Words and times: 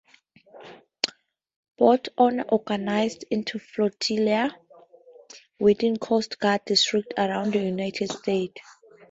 Boat 1.77 2.07
Owners 2.17 2.47
organized 2.49 3.25
into 3.29 3.59
flotillas 3.59 4.51
within 5.59 5.97
Coast 5.97 6.39
Guard 6.39 6.65
districts 6.65 7.13
around 7.19 7.53
the 7.53 7.59
United 7.61 8.11
States. 8.11 8.59